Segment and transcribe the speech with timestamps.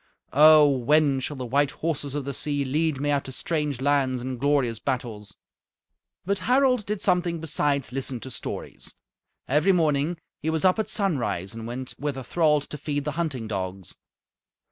[0.33, 0.67] Oh!
[0.67, 4.39] when shall the white horses of the sea lead me out to strange lands and
[4.39, 5.37] glorious battles?"
[6.25, 8.95] But Harald did something besides listen to stories.
[9.47, 13.11] Every morning he was up at sunrise and went with a thrall to feed the
[13.11, 13.95] hunting dogs.